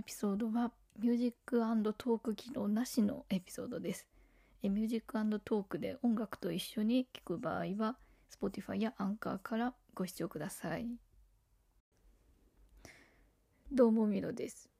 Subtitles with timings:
[0.00, 4.06] エピソードは Music Talk 機能なしのエピソードです。
[4.62, 7.98] え Music Talk で音楽と一緒に聴く場合は
[8.34, 10.86] Spotify やアンカーからご視聴ください。
[13.70, 14.70] どうもミロです、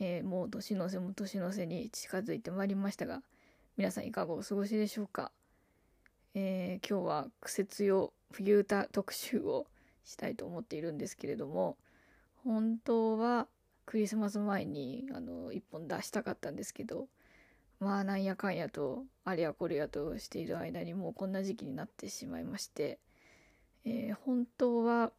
[0.00, 3.22] えー、もう年の瀬も年の瀬に近づいてまいりましたが
[3.76, 5.30] 皆さんいかがお過ごしでしょうか、
[6.34, 9.68] えー、今日はクセ強冬歌特集を
[10.04, 11.76] したいと思っているんですけれども
[12.42, 13.46] 本当は
[13.88, 17.08] クリスマス前にあの1本出したかったんですけど
[17.80, 22.98] まあなんやかんやとあれやこれやとしている間にもうこんな時期になってしまいまして、
[23.86, 25.10] えー、本当は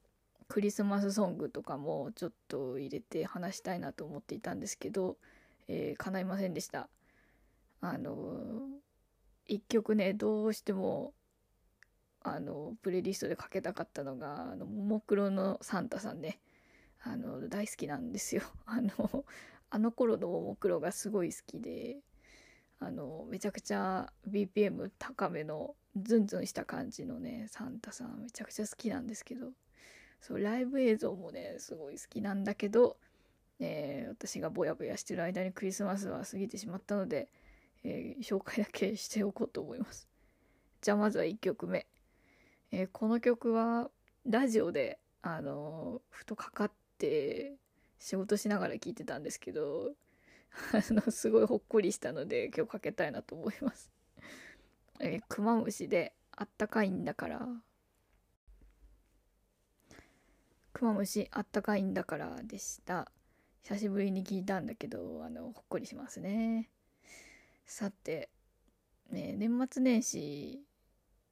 [0.48, 5.18] クリスマスソングとかもちょっと入れて話したいなと思っていたんですけど、
[5.68, 6.90] えー、叶いませんでした。
[7.82, 8.68] あの
[9.48, 11.14] 一曲ねどうしても
[12.22, 16.40] あのプレイリストでかけたかったのがあのももクロのサンタさんね
[17.02, 18.44] あの大好きなんですよ。
[18.66, 19.26] あの
[19.70, 22.00] あの頃のももクロがすごい好きで
[22.80, 29.52] あのめちゃくちゃ BPM 高めのズンズンした感じのねサンタさんめちゃくちゃ好きなんですけど
[30.22, 32.98] そうライブ映像もねすごい好きなんだけど、
[33.60, 37.30] えー、私がぼやぼやしてる間にクリスマスは過ぎてしまったので、
[37.84, 40.08] えー、紹介だけしておこうと思います。
[40.82, 41.88] じゃあまずは1曲目。
[42.72, 43.90] えー、この曲は
[44.26, 47.54] ラジオであのふとかかって
[47.98, 49.92] 仕事しながら聴いてたんですけど
[50.74, 53.90] あのすごいほっこりしたので今日かけたいなと思います。
[55.00, 57.48] えー、クマムシであったかいんだから。
[60.74, 63.12] クマムシあったかいんだからでした。
[63.64, 66.70] 久しぶりに聞いたんだけどあのほっこりしますね。
[67.66, 68.30] さて
[69.12, 70.60] ね年末年始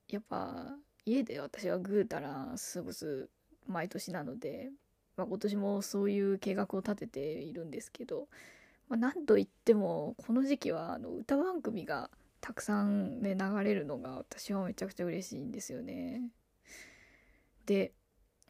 [0.08, 3.30] やっぱ家で私はぐうたら過ごす
[3.66, 4.70] 毎年なので、
[5.18, 8.28] まあ、今年もそういう計画を立てているんですけど、
[8.88, 16.30] まあ、何といってもこの時期はあの歌番組がたくさんね流れるのが私はめちゃくちゃ嬉しいんですよね。
[17.66, 17.92] で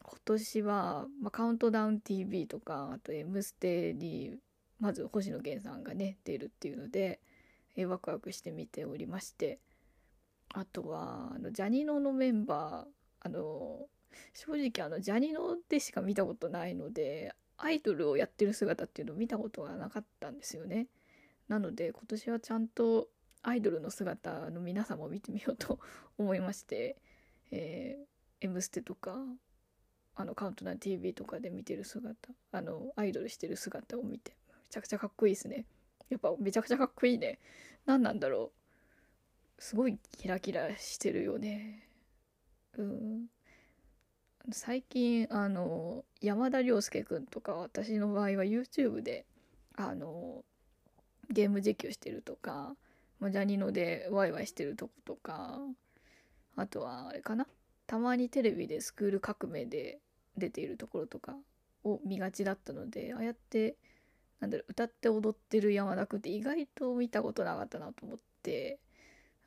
[0.02, 4.38] 今年は、まあ、カウントダウン TV とかあと「M ステ」に
[4.78, 7.20] まず星野源さんがね出るっていうので、
[7.74, 9.58] えワクワクして見ておりまして
[10.54, 13.88] あとはあのジャニーノのメンバーあの
[14.34, 20.86] 正直あのジャニノでしか見たことないのでアイドルをやってる姿っていうのを見たことがなかったんですよね。
[21.48, 23.08] なので今年はちゃんと
[23.42, 25.78] アイドルの姿の皆様を見てみようと
[26.18, 26.96] 思いまして
[27.50, 28.06] 「えー、
[28.40, 29.16] M ステ」とか
[30.14, 35.66] あのカウントダウン TV とかで見てる姿あのアイドルしてる姿を見てめちゃくちゃかっこいいですね。
[36.10, 37.38] やっぱめちゃくちゃかっこいいね。
[37.86, 38.58] 何なんだろう。
[39.58, 41.88] すごいキラキラしてるよね
[42.76, 43.26] うん
[44.50, 49.26] 最近あの山田涼介くんとか私の場合は YouTube で
[49.76, 50.42] あの
[51.30, 52.74] ゲーム実況してるとか
[53.20, 55.58] ジャニのでワイワイしてるとことか
[56.56, 57.46] あとはあれかな？
[57.86, 59.98] たまにテレビでスクール革命で
[60.36, 61.36] 出ているところとか
[61.84, 63.76] を見がちだったのでああやって
[64.40, 68.78] なんだろう歌って踊ってる山田くんって意外と見たことなかったなと思って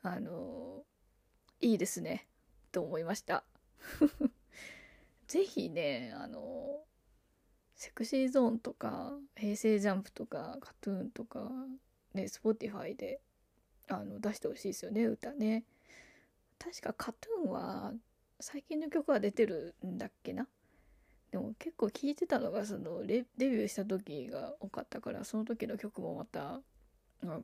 [0.02, 0.82] あの
[1.60, 2.26] いいですね
[2.70, 3.42] と思いました。
[5.28, 6.80] ぜひねあの
[7.74, 11.50] Sexy Zone とか平成ジャンプとか KAT-TUN とか
[12.14, 13.20] ね Spotify で
[13.88, 15.64] あの出してほしいですよね歌ね
[16.58, 17.92] 確か KAT-TUN は
[18.38, 20.46] 最近の曲は出てるんだっけな
[21.32, 26.60] でも結構聴いてたのがそのデビューした時が多かったからその時の曲もまた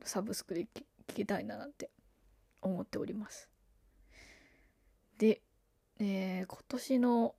[0.05, 1.89] サブスクで聴きたいななんて
[2.61, 3.49] 思っております。
[5.17, 5.41] で、
[5.99, 7.35] えー、今年の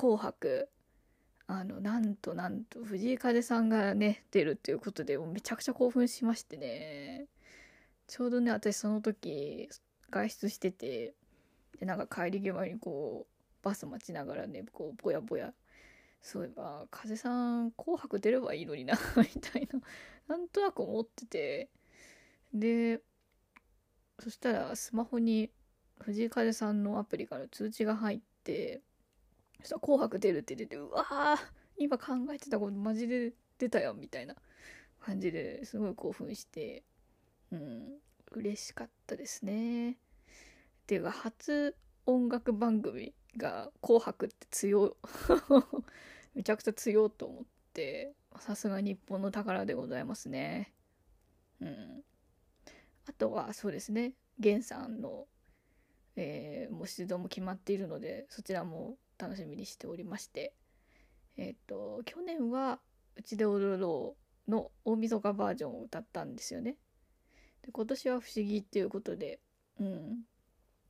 [0.00, 0.70] 紅白」
[1.46, 7.26] あのなんとなんと藤井風さんがね出るっていうことでもうめちゃくちゃ興奮しましてね。
[8.06, 9.68] ちょうどね私その時
[10.10, 11.14] 外出してて
[11.78, 15.52] でなんか帰り際にこうバス待ちながらねこうぼやぼや。
[16.22, 19.80] そういえば風さん紅白出ればいいのにな みたいな
[20.28, 21.68] なんとなく思ってて。
[22.54, 23.02] で
[24.18, 25.50] そしたらスマホに
[26.00, 28.82] 藤井風さんのアプリから通知が入って
[29.60, 31.38] そしたら「紅白出る」って出てうわー
[31.76, 34.36] 今考えてたことマジで出たよみたいな
[35.00, 36.84] 感じですごい興奮して
[37.50, 37.98] うん
[38.32, 39.92] 嬉しかったですね。
[39.92, 39.96] っ
[40.86, 41.74] ていうか初
[42.06, 44.96] 音楽番組が「紅白」って強
[46.34, 50.72] めちゃくちゃ強いと思ってさすが日本の宝でございますね。
[51.60, 52.04] うん
[53.06, 55.26] あとはそうですね源さんの、
[56.16, 60.54] えー、もう出動も決まっているのでそちらも楽しみにしておりまして
[61.36, 62.80] えっ、ー、と去年は
[63.16, 64.16] 「うちで踊ろ
[64.48, 66.76] う」の大晦日バージョンを歌ったんですよね。
[67.62, 69.38] で今年は不思議っていうことで、
[69.78, 70.24] うん、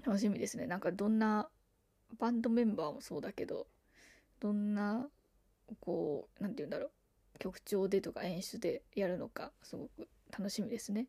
[0.05, 0.67] 楽しみですね。
[0.67, 1.51] なんかどんな
[2.19, 3.67] バンドメンバーもそうだけど、
[4.41, 5.09] どんな、
[5.81, 11.07] こう、なんて言うんだろう、曲調でとか演出でやるのか、すごく楽しみですね。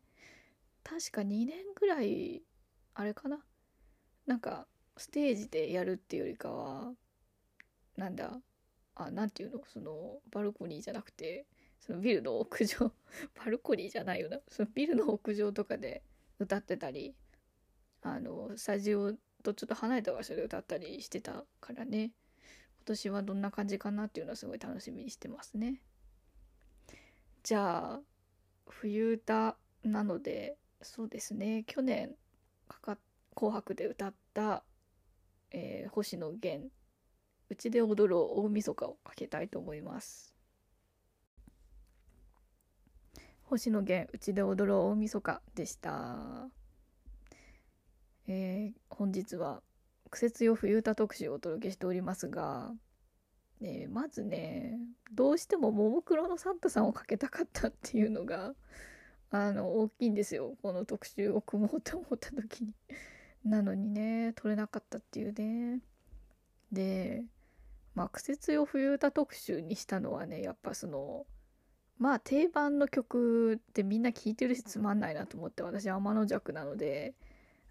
[0.84, 2.42] 確か2年ぐらい、
[2.94, 3.44] あれかな？
[4.26, 4.66] なんか、
[4.96, 6.92] ステージでやるっていうよりかは、
[7.96, 8.40] なんだ、
[8.94, 9.62] あ、なんていうの？
[9.66, 11.46] その、バルコニーじゃなくて、
[11.80, 12.92] そのビルの屋上
[13.34, 14.40] バルコニーじゃないよな。
[14.48, 16.02] そのビルの屋上とかで
[16.38, 17.14] 歌ってたり、
[18.02, 19.12] あの、スタジオ
[19.42, 22.12] とちょっと離れた場所で歌ったりしてたからね。
[22.78, 25.80] 今年はどんな感じかなっていうのはすごい楽しみにしてますね。
[27.42, 28.02] じゃあ、
[28.68, 32.16] 冬歌なので、そうですね、去年
[32.68, 32.98] かか
[33.34, 34.64] 紅白で歌った、
[35.50, 36.70] えー、星野源、
[37.52, 40.34] うちで踊ろう大晦日をかけたいと思います。
[43.42, 46.48] 星野源うちで踊ろう大晦日でした。
[48.26, 49.60] えー、本日は
[50.08, 52.72] 苦節用冬歌特集をお届けしておりますが、
[53.60, 54.78] え、まずね、
[55.12, 58.54] どうしてもももクロのサンタさんをかけたかったっていうのが、
[59.30, 60.56] あの、大きいんですよ。
[60.62, 62.72] この特集を組もうと思った時に。
[63.44, 65.82] なのにね、撮れなかったっていうね。
[66.72, 67.22] で、
[67.94, 71.26] まあ、苦節用冬歌特集にしたのはね、やっぱその、
[71.98, 77.14] まあ定番の曲ってみんな聴いてるしつまんないなと思って私天の弱なので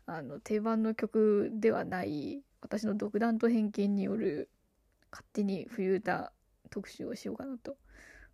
[0.06, 4.50] あの定番の曲ではない私の独断と偏見による
[5.12, 6.32] 勝手に冬歌
[6.70, 7.76] 特集をしようかなと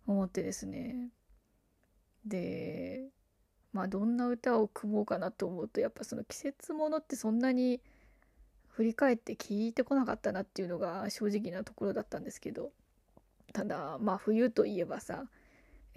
[0.06, 1.10] 思ってですね。
[2.24, 3.08] で
[3.72, 7.80] まあどんな歌を組もうかなと思うとやっぱその季節ものってそんなに
[8.78, 12.70] 振り返って聞いてこなかったなっていうのが正直なところだったんですけど
[13.52, 15.24] ただまあ冬といえばさ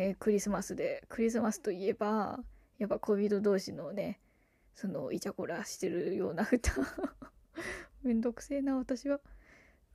[0.04, 2.40] えー、クリスマスでクリスマスといえば
[2.80, 4.20] やっぱ恋人同士のね
[4.74, 6.72] そのイチャコラしてるような歌
[8.02, 9.20] めんどくせえな私は。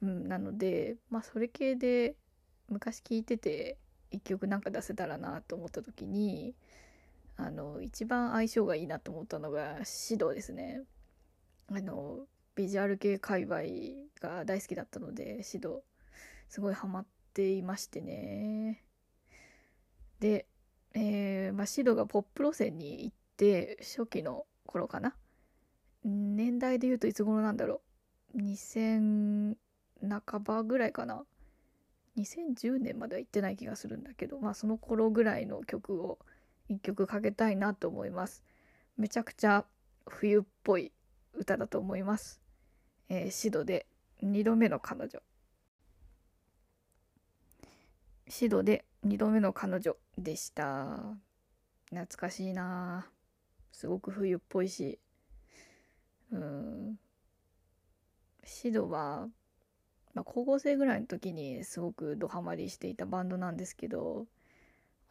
[0.00, 2.14] うん、なのでまあそれ系で
[2.68, 3.78] 昔聴いてて
[4.12, 6.54] 一曲なんか出せたらなと思った時に
[7.36, 10.82] あの一番相性がいいなと思ったのがシドですね。
[11.72, 13.60] あのビジュアル系界隈
[14.20, 15.82] が大好きだったのでシド
[16.48, 18.82] すごいハマっていましてね。
[20.20, 20.46] で、
[20.94, 25.14] えー、まあ、シドがポップ路線に行って初期の頃かな。
[26.02, 27.82] 年代で言うといつ頃なんだろ
[28.34, 28.38] う。
[28.38, 29.56] 2000
[30.02, 31.24] 半ばぐらいかな。
[32.16, 36.18] 2010年までは行ってない気がするんだけどまあその頃ぐらいの曲を
[36.68, 38.42] 一曲かけたいなと思います。
[38.96, 39.66] めちゃくちゃ
[40.06, 40.92] 冬っぽい
[41.34, 42.40] 歌だと思います、
[43.08, 43.86] えー、シドで
[44.22, 45.20] 2度目の彼女。
[48.28, 51.16] シドで2度目の彼女でした。
[51.90, 53.06] 懐かしいな。
[53.70, 54.98] すごく冬っぽいし。
[56.32, 56.98] うん。
[58.46, 59.28] シドは、
[60.14, 64.26] まあ、高校生ぐらいの時にすごくドハマりしていたバンドなんですけど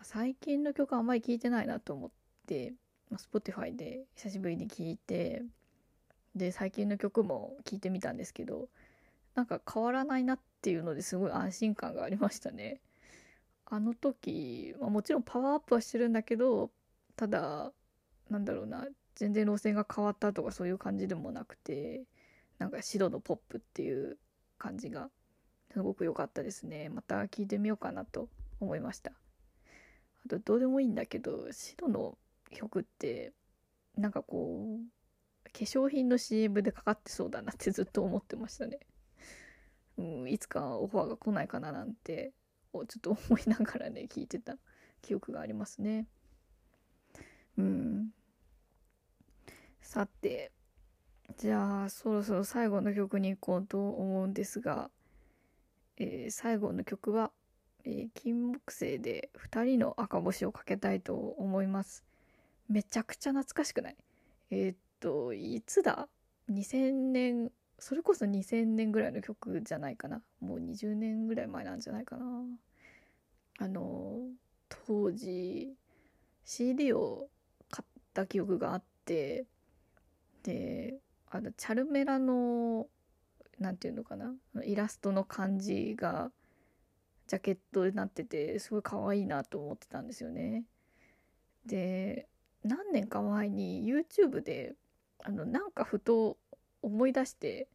[0.02, 2.10] 最近の曲あんまり聴いてないなと思っ
[2.48, 2.74] て、
[3.10, 5.44] まあ、Spotify で久しぶりに聴いて
[6.36, 8.68] で最近の曲も聴いてみたんですけど
[9.36, 12.80] なんか変わらないなっていうのですごい安心感がありましたね。
[13.66, 16.70] あの時、まあ、もちろんパワーアップはしてるんだけど
[17.16, 17.72] ただ
[18.30, 22.04] なんだろうな全然路線が変わったとかそういう感じでもなくて
[22.60, 24.18] なんか白のポップっていう
[24.58, 25.10] 感じが
[25.74, 29.12] すごく良かったですねまた聞いてみようかなと思いました
[30.26, 32.18] あとどうでもいいんだけど白の
[32.52, 33.34] 曲って
[33.98, 35.05] なんかこう
[35.54, 38.80] 化粧品の CM でかかってそうだなってずっと思ってましたね、
[39.98, 42.34] うん、いつかオファーが来ないかななんて
[42.74, 44.58] をちょっと思いながらね聞いてた
[45.02, 46.08] 記憶がありますね。
[47.58, 48.10] うん
[49.82, 50.52] さて
[51.38, 54.90] じゃあそろそろ最後の曲に行こうと思うんですが、
[55.98, 57.32] えー、最後の曲は、
[57.84, 62.04] えー、金木犀で2人の赤星をかけたいと思います。
[62.68, 63.96] めちゃくちゃ懐かしくない？
[64.52, 66.10] えー、っといつだ
[66.50, 70.24] ？2000年それこそ2000年ぐらいの曲じゃないかな。
[70.40, 72.26] もう20年ぐらい前なんじゃないかな。
[73.60, 74.18] あの
[74.68, 75.76] 当時
[76.44, 77.28] CD を
[77.70, 79.46] 買った記憶があって
[80.42, 80.96] で
[81.30, 82.88] あのチャルメラの
[83.60, 84.34] 何て言うのかな？
[84.64, 86.32] イラストの感じが
[87.28, 90.64] ジャケットになっててすごい可愛いなと思ってたんですよね。
[91.64, 92.28] で
[92.64, 94.74] 何年か前に YouTube で
[95.24, 96.38] あのなんかふと
[96.82, 97.68] 思い出して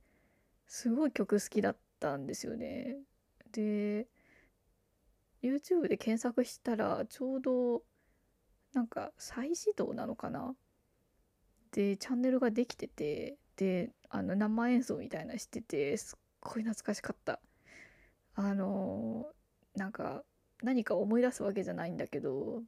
[0.66, 2.99] すごい曲好きだったんですよね。
[3.52, 4.06] で
[5.42, 7.82] YouTube で検索したらちょうど
[8.73, 10.54] なんか再始動なのかな
[11.73, 17.40] でチャンネルができててであの生演奏みたいなしててすっごい懐かしかった
[18.35, 19.26] あの
[19.75, 20.23] なんか
[20.62, 22.62] 何か思い出すわけじゃないんだけど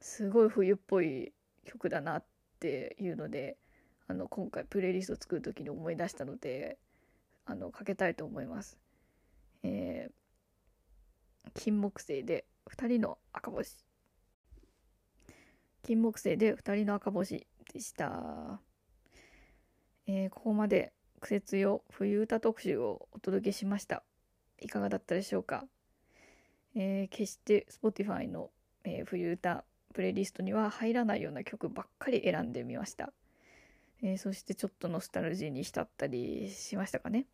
[0.00, 1.32] すごい冬っぽい
[1.64, 2.24] 曲だなっ
[2.60, 3.56] ていうので
[4.08, 6.78] あの今回プレイリスト作る時に思い出したので
[7.44, 8.78] あのかけたいと思います。
[9.62, 13.76] えー、金木犀で2人の赤星
[15.82, 18.60] 金木犀で2人の赤星でした。
[20.06, 24.02] えー、ここまで季節用冬歌特集をお届けしました。
[24.60, 25.66] いかがだったでしょうか、
[26.74, 28.50] えー、決して Spotify の、
[28.84, 33.12] えー、冬歌プレイリストには入らないような曲ばっかり選んでみました。
[34.02, 37.26] えー、そしてちょっとノスタルジーに浸ったりしましたかね。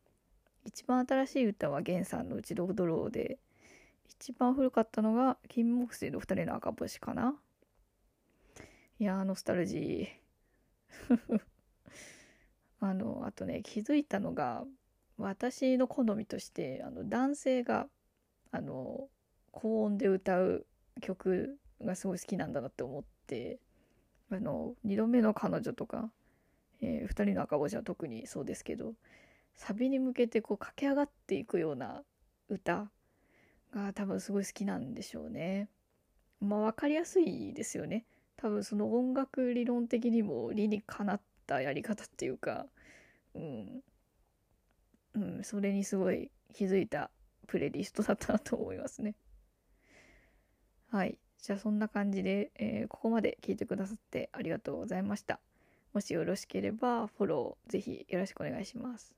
[0.64, 3.38] 一番新しい歌は源さんの「うちで踊ろう」で
[4.06, 7.38] 一番古かったのが金木犀の二人の赤星かな
[8.98, 11.40] いやノスタルジー
[12.80, 14.64] あのあとね気づいたのが
[15.18, 17.88] 私の好みとしてあの男性が
[18.50, 19.08] あの
[19.52, 20.66] 高音で歌う
[21.00, 23.58] 曲がすごい好きなんだなって思って
[24.30, 26.10] あの2度目の彼女とか、
[26.80, 28.94] えー、2人の赤星は特にそうですけど
[29.56, 32.02] サビに向けてこう駆け上がっていくような
[32.48, 32.90] 歌
[33.72, 35.68] が多分すごい好きなんでしょうね。
[36.40, 38.04] まあ分かりやすいですよね。
[38.36, 42.66] 多分その音楽理論的にも理にかなったやり方っていうか、
[43.34, 43.82] うん、
[45.14, 47.10] うん、それにすごい気づいた
[47.46, 49.14] プレイリストだったなと思いますね。
[50.90, 51.18] はい。
[51.38, 55.40] じゃあそんな感じで、えー、ここまで聞いてくださってありがとうございました。
[55.94, 59.14] もしよろしければフォローぜひよろしくお願いします。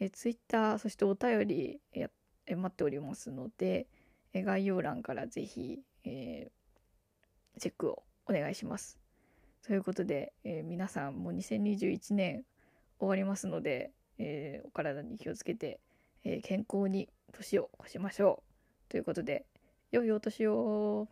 [0.00, 2.10] え Twitter そしてお便りや
[2.46, 3.86] え待っておりますので、
[4.32, 8.98] え概要欄からぜひ、えー、チェックをお願いします。
[9.66, 12.44] ということで、えー、皆さんもう2021年
[12.98, 15.80] 終わりますので、えー、お体に気をつけて、
[16.24, 18.42] え健康に年を越しましょ
[18.88, 18.90] う。
[18.90, 19.46] ということで、
[19.92, 21.08] 良いお年を。